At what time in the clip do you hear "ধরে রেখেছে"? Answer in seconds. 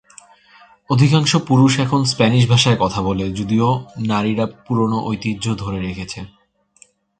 5.55-6.19